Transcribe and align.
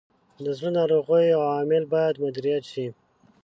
د 0.43 0.45
زړه 0.57 0.69
ناروغیو 0.77 1.39
عوامل 1.45 1.83
باید 1.93 2.21
مدیریت 2.23 2.63
شي. 2.71 2.87